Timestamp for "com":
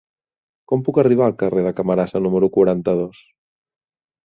0.71-0.85